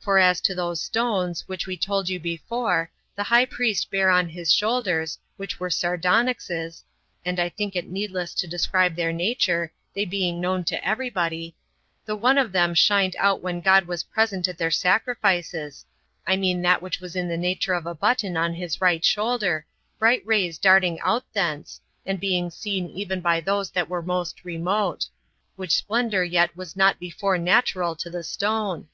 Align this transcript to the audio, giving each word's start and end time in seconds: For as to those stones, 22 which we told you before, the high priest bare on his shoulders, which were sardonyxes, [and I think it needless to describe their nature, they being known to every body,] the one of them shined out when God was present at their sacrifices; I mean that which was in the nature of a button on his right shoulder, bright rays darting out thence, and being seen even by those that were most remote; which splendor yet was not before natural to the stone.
For 0.00 0.18
as 0.18 0.40
to 0.40 0.52
those 0.52 0.82
stones, 0.82 1.42
22 1.42 1.46
which 1.46 1.66
we 1.68 1.76
told 1.76 2.08
you 2.08 2.18
before, 2.18 2.90
the 3.14 3.22
high 3.22 3.44
priest 3.44 3.88
bare 3.88 4.10
on 4.10 4.28
his 4.28 4.52
shoulders, 4.52 5.20
which 5.36 5.60
were 5.60 5.70
sardonyxes, 5.70 6.82
[and 7.24 7.38
I 7.38 7.48
think 7.50 7.76
it 7.76 7.86
needless 7.86 8.34
to 8.34 8.48
describe 8.48 8.96
their 8.96 9.12
nature, 9.12 9.72
they 9.94 10.04
being 10.04 10.40
known 10.40 10.64
to 10.64 10.84
every 10.84 11.08
body,] 11.08 11.54
the 12.04 12.16
one 12.16 12.36
of 12.36 12.50
them 12.50 12.74
shined 12.74 13.14
out 13.20 13.42
when 13.42 13.60
God 13.60 13.84
was 13.86 14.02
present 14.02 14.48
at 14.48 14.58
their 14.58 14.72
sacrifices; 14.72 15.84
I 16.26 16.34
mean 16.36 16.62
that 16.62 16.82
which 16.82 16.98
was 16.98 17.14
in 17.14 17.28
the 17.28 17.36
nature 17.36 17.74
of 17.74 17.86
a 17.86 17.94
button 17.94 18.36
on 18.36 18.54
his 18.54 18.80
right 18.80 19.04
shoulder, 19.04 19.66
bright 20.00 20.22
rays 20.26 20.58
darting 20.58 20.98
out 20.98 21.32
thence, 21.32 21.80
and 22.04 22.18
being 22.18 22.50
seen 22.50 22.88
even 22.90 23.20
by 23.20 23.38
those 23.40 23.70
that 23.70 23.88
were 23.88 24.02
most 24.02 24.44
remote; 24.44 25.06
which 25.54 25.76
splendor 25.76 26.24
yet 26.24 26.56
was 26.56 26.74
not 26.74 26.98
before 26.98 27.38
natural 27.38 27.94
to 27.94 28.10
the 28.10 28.24
stone. 28.24 28.88